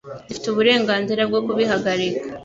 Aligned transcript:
zifite 0.27 0.45
uburenganzira 0.49 1.21
bwo 1.29 1.39
kbihagarika 1.47 2.27